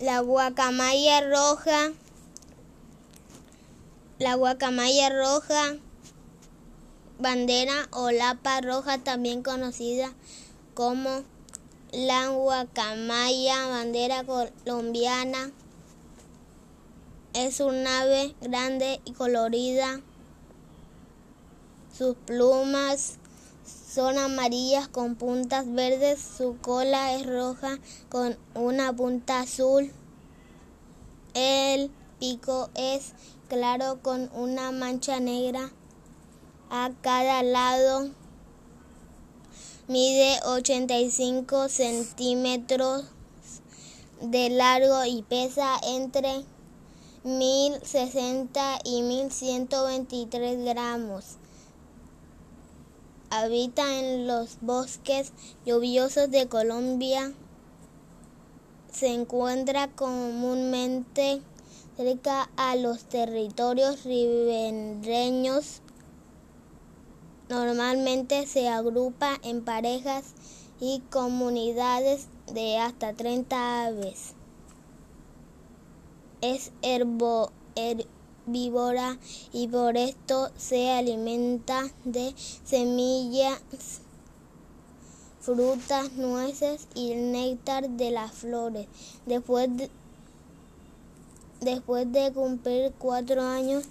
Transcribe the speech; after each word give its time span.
La 0.00 0.20
guacamaya 0.20 1.22
roja, 1.22 1.92
la 4.20 4.34
guacamaya 4.36 5.08
roja, 5.10 5.76
bandera 7.18 7.88
o 7.90 8.12
lapa 8.12 8.60
roja, 8.60 8.98
también 8.98 9.42
conocida 9.42 10.12
como 10.74 11.24
la 11.90 12.28
guacamaya, 12.28 13.66
bandera 13.66 14.22
colombiana, 14.24 15.50
es 17.32 17.58
un 17.58 17.84
ave 17.84 18.36
grande 18.40 19.00
y 19.04 19.14
colorida. 19.14 20.00
Sus 21.92 22.14
plumas 22.14 23.18
son 23.68 24.18
amarillas 24.18 24.88
con 24.88 25.14
puntas 25.14 25.72
verdes, 25.72 26.20
su 26.20 26.56
cola 26.60 27.14
es 27.14 27.26
roja 27.26 27.78
con 28.08 28.36
una 28.54 28.92
punta 28.92 29.40
azul. 29.40 29.92
El 31.34 31.90
pico 32.18 32.70
es 32.74 33.12
claro 33.48 34.00
con 34.02 34.30
una 34.34 34.72
mancha 34.72 35.20
negra 35.20 35.70
a 36.70 36.90
cada 37.02 37.42
lado. 37.42 38.10
Mide 39.86 40.38
85 40.44 41.68
centímetros 41.68 43.04
de 44.20 44.50
largo 44.50 45.04
y 45.04 45.22
pesa 45.22 45.78
entre 45.82 46.44
1060 47.24 48.80
y 48.84 49.02
1123 49.02 50.64
gramos. 50.64 51.36
Habita 53.30 53.98
en 53.98 54.26
los 54.26 54.58
bosques 54.62 55.32
lluviosos 55.66 56.30
de 56.30 56.48
Colombia. 56.48 57.34
Se 58.90 59.08
encuentra 59.08 59.88
comúnmente 59.88 61.42
cerca 61.98 62.48
a 62.56 62.74
los 62.76 63.04
territorios 63.04 64.04
ribereños. 64.04 65.82
Normalmente 67.50 68.46
se 68.46 68.70
agrupa 68.70 69.38
en 69.42 69.62
parejas 69.62 70.32
y 70.80 71.00
comunidades 71.10 72.28
de 72.54 72.78
hasta 72.78 73.12
30 73.12 73.86
aves. 73.88 74.34
Es 76.40 76.72
herbo, 76.80 77.52
víbora 78.50 79.18
y 79.52 79.68
por 79.68 79.96
esto 79.96 80.50
se 80.56 80.90
alimenta 80.90 81.90
de 82.04 82.34
semillas, 82.64 83.60
frutas, 85.40 86.12
nueces 86.12 86.88
y 86.94 87.12
el 87.12 87.32
néctar 87.32 87.88
de 87.90 88.10
las 88.10 88.32
flores. 88.32 88.86
Después 89.26 89.68
de, 89.76 89.90
después 91.60 92.10
de 92.12 92.32
cumplir 92.32 92.92
cuatro 92.98 93.42
años 93.42 93.84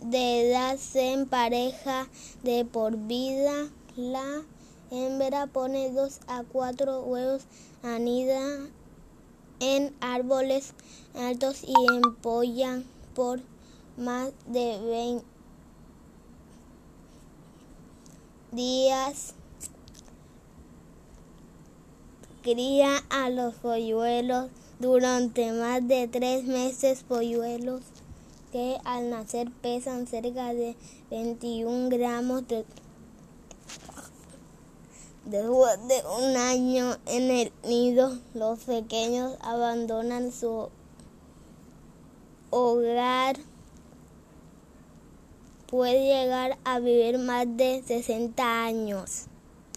de 0.00 0.50
edad 0.50 0.76
se 0.76 1.12
empareja 1.12 2.08
de 2.42 2.64
por 2.64 2.96
vida. 2.96 3.68
La 3.96 4.42
hembra 4.90 5.46
pone 5.46 5.90
dos 5.90 6.20
a 6.26 6.42
cuatro 6.42 7.02
huevos, 7.02 7.42
anida 7.82 8.58
en 9.60 9.94
árboles 10.00 10.74
altos 11.14 11.62
y 11.64 11.74
empollan 11.94 12.84
por 13.14 13.40
más 13.96 14.32
de 14.46 14.80
20 14.80 15.24
días 18.52 19.34
cría 22.42 22.98
a 23.10 23.30
los 23.30 23.54
polluelos 23.54 24.50
durante 24.78 25.52
más 25.52 25.86
de 25.86 26.08
tres 26.08 26.44
meses. 26.44 27.02
Polluelos 27.02 27.82
que 28.52 28.78
al 28.84 29.10
nacer 29.10 29.50
pesan 29.62 30.06
cerca 30.06 30.54
de 30.54 30.76
21 31.10 31.88
gramos 31.88 32.46
de 32.46 32.64
Después 35.24 35.88
de 35.88 36.02
un 36.18 36.36
año 36.36 36.98
en 37.06 37.30
el 37.30 37.52
nido, 37.66 38.18
los 38.34 38.58
pequeños 38.60 39.38
abandonan 39.40 40.30
su 40.30 40.68
hogar 42.50 43.36
puede 45.74 46.04
llegar 46.04 46.56
a 46.62 46.78
vivir 46.78 47.18
más 47.18 47.48
de 47.56 47.82
60 47.84 48.64
años. 48.64 49.26